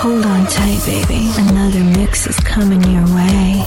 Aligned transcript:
Hold 0.00 0.24
on 0.26 0.46
tight, 0.46 0.80
baby. 0.86 1.28
Another 1.38 1.82
mix 1.82 2.28
is 2.28 2.38
coming 2.38 2.80
your 2.84 3.04
way. 3.16 3.64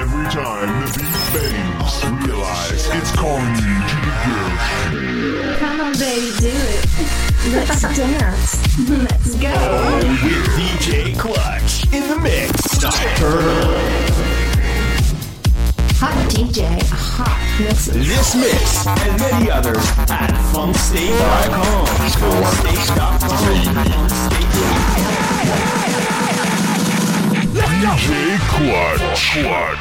Every 0.00 0.26
time 0.32 0.80
the 0.80 0.92
beat 0.96 1.20
bangs, 1.34 1.94
realize 2.26 2.88
it's 2.88 3.12
calling 3.12 3.54
you 3.56 3.76
to 3.90 3.96
the 4.06 4.12
groove. 4.24 5.58
Come 5.58 5.80
on, 5.82 5.92
baby, 5.98 6.32
do 6.38 6.48
it. 6.48 6.86
Let's 7.52 7.82
dance. 7.94 8.88
Let's 8.88 9.34
go. 9.34 9.52
With 10.24 10.46
DJ 10.56 11.14
Klutch 11.18 11.92
in 11.92 12.08
the 12.08 12.18
mix. 12.18 12.52
Stop 12.72 12.94
hot 16.00 16.16
DJ, 16.32 16.64
a 16.64 16.96
hot 16.96 17.36
mix. 17.60 17.86
This 17.92 18.34
mix 18.34 18.86
and 18.86 19.20
many 19.20 19.50
others 19.50 19.76
at 20.08 20.32
funkstate.com. 20.48 21.86
Funkstate.com. 22.16 23.20
DJ 27.52 28.38
Quad. 28.48 29.00
Quad. 29.20 29.76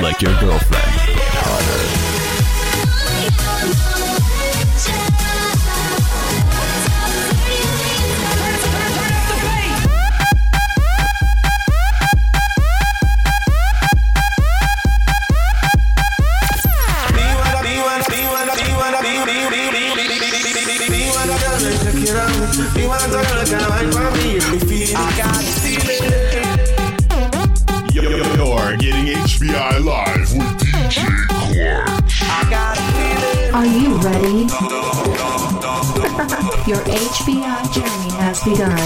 Like 0.00 0.22
your 0.22 0.38
girlfriend. 0.38 0.90
Hotter. 1.42 1.90
you're 28.00 28.76
getting 28.76 29.06
HBI 29.06 29.84
live 29.84 30.32
with 30.32 30.60
DJ 30.60 31.02
Are 33.52 33.66
you 33.66 33.96
ready? 33.96 34.46
Your 36.70 36.78
HBI 36.78 37.62
journey 37.74 38.10
has 38.20 38.38
begun. 38.44 38.78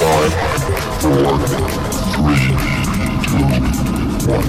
Five, 0.00 0.32
four, 1.00 1.38
three, 2.10 2.46
two, 3.22 3.46
one. 4.26 4.42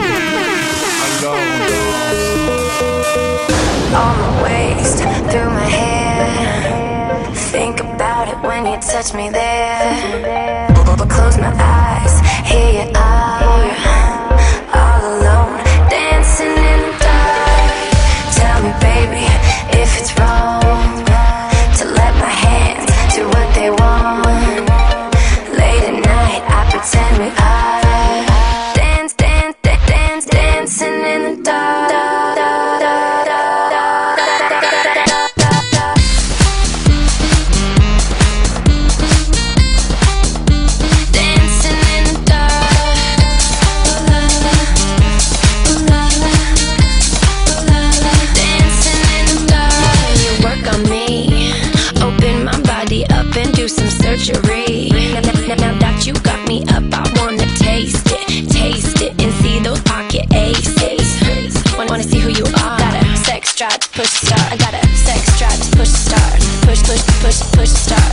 All 3.94 4.16
through 5.30 5.52
my 5.52 5.70
head 5.70 6.81
when 8.42 8.66
you 8.66 8.78
touch 8.80 9.14
me 9.14 9.30
there. 9.30 10.68
Close 11.10 11.38
my 11.38 11.52
eyes, 11.58 12.20
here 12.50 12.86
you 12.86 12.92
are. 12.96 14.21
stop. 67.78 68.11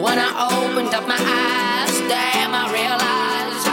When 0.00 0.18
I 0.18 0.48
opened 0.48 0.94
up 0.94 1.06
my 1.06 1.20
eyes, 1.20 2.00
damn, 2.08 2.54
I 2.54 2.72
realized 2.72 3.71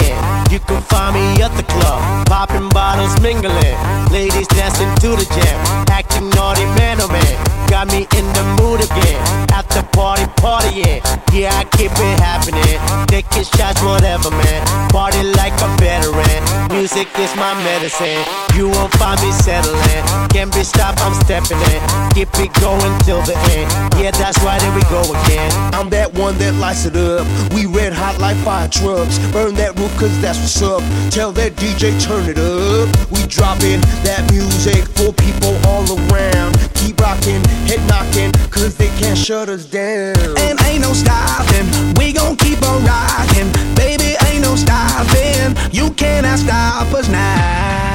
Yeah. 0.00 0.37
You 0.50 0.58
can 0.60 0.80
find 0.82 1.14
me 1.14 1.42
at 1.42 1.52
the 1.56 1.62
club, 1.62 2.26
popping 2.26 2.70
bottles, 2.70 3.20
mingling. 3.20 3.76
Ladies 4.10 4.48
dancing 4.48 4.88
to 5.04 5.12
the 5.12 5.26
jam, 5.36 5.86
acting 5.90 6.30
naughty, 6.30 6.64
man 6.80 6.96
oh 7.00 7.08
man. 7.08 7.36
Got 7.68 7.88
me 7.92 8.08
in 8.16 8.24
the 8.32 8.44
mood 8.56 8.80
again, 8.80 9.20
at 9.52 9.68
the 9.68 9.84
party, 9.92 10.24
partying. 10.40 11.04
Yeah, 11.36 11.52
I 11.52 11.64
keep 11.76 11.92
it 11.92 12.16
happening, 12.24 12.80
taking 13.12 13.44
shots, 13.44 13.82
whatever, 13.82 14.30
man. 14.30 14.64
Party 14.88 15.22
like 15.36 15.52
a 15.60 15.68
veteran, 15.76 16.40
music 16.72 17.08
is 17.20 17.28
my 17.36 17.52
medicine. 17.62 18.24
You 18.56 18.70
won't 18.72 18.92
find 18.96 19.20
me 19.20 19.30
settling, 19.32 20.00
can't 20.32 20.52
be 20.54 20.64
stopped, 20.64 21.04
I'm 21.04 21.12
stepping 21.28 21.60
in. 21.76 21.80
Keep 22.16 22.32
it 22.40 22.52
going 22.56 22.96
till 23.04 23.20
the 23.28 23.36
end. 23.52 23.68
Yeah, 24.00 24.16
that's 24.16 24.40
why 24.40 24.58
there 24.58 24.72
we 24.72 24.80
go 24.88 25.04
again. 25.04 25.52
I'm 25.76 25.90
that 25.90 26.14
one 26.14 26.38
that 26.38 26.54
lights 26.54 26.86
it 26.86 26.96
up. 26.96 27.28
We 27.52 27.66
red 27.66 27.92
hot 27.92 28.18
like 28.18 28.38
fire 28.38 28.68
trucks. 28.68 29.20
Burn 29.28 29.54
that 29.60 29.78
roof, 29.78 29.92
cause 30.00 30.16
that's 30.22 30.37
that's 30.40 30.60
what's 30.60 30.62
up. 30.62 31.10
Tell 31.10 31.32
that 31.32 31.52
DJ, 31.56 31.98
turn 32.00 32.28
it 32.28 32.38
up. 32.38 32.88
We 33.10 33.26
dropping 33.26 33.80
that 34.04 34.30
music 34.30 34.84
for 34.96 35.12
people 35.12 35.56
all 35.66 35.84
around. 35.84 36.56
Keep 36.74 37.00
rocking, 37.00 37.42
head 37.66 37.82
knocking, 37.88 38.32
cause 38.50 38.76
they 38.76 38.88
can't 38.98 39.18
shut 39.18 39.48
us 39.48 39.64
down. 39.64 40.16
And 40.38 40.60
ain't 40.64 40.82
no 40.82 40.92
stopping, 40.92 41.66
we 41.94 42.12
gon' 42.12 42.36
keep 42.36 42.62
on 42.62 42.84
rocking. 42.84 43.50
Baby, 43.74 44.16
ain't 44.26 44.42
no 44.42 44.56
stopping, 44.56 45.56
you 45.72 45.90
cannot 45.92 46.38
stop 46.38 46.92
us 46.94 47.08
now. 47.08 47.87